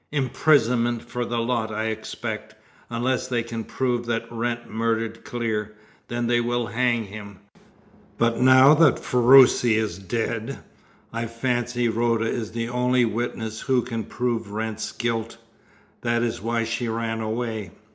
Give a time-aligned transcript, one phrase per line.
[0.11, 2.55] "Imprisonment for the lot, I expect,
[2.89, 5.75] unless they can prove that Wrent murdered Clear;
[6.07, 7.37] then they will hang him.
[8.17, 10.57] But now that Ferruci is dead,
[11.13, 15.37] I fancy Rhoda is the only witness who can prove Wrent's guilt.
[16.01, 17.69] That is why she ran away.